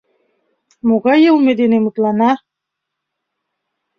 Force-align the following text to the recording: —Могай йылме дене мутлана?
—Могай 0.87 1.19
йылме 1.25 1.51
дене 1.61 1.77
мутлана? 1.81 2.31